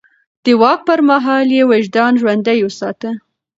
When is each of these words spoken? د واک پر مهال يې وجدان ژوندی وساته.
د 0.43 0.45
واک 0.61 0.79
پر 0.87 0.99
مهال 1.09 1.47
يې 1.57 1.63
وجدان 1.71 2.11
ژوندی 2.21 2.59
وساته. 2.63 3.11